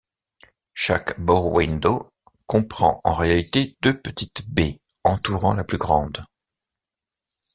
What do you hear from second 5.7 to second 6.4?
grande.